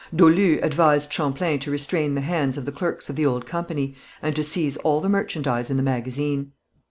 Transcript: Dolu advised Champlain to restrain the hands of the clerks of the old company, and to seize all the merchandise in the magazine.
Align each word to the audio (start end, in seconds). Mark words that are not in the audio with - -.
Dolu 0.11 0.57
advised 0.63 1.13
Champlain 1.13 1.59
to 1.59 1.69
restrain 1.69 2.15
the 2.15 2.21
hands 2.21 2.57
of 2.57 2.65
the 2.65 2.71
clerks 2.71 3.07
of 3.07 3.15
the 3.15 3.27
old 3.27 3.45
company, 3.45 3.93
and 4.19 4.35
to 4.35 4.43
seize 4.43 4.75
all 4.77 4.99
the 4.99 5.09
merchandise 5.09 5.69
in 5.69 5.77
the 5.77 5.83
magazine. 5.83 6.53